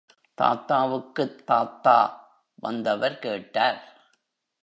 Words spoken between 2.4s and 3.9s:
வந்தவர் கேட்டார்.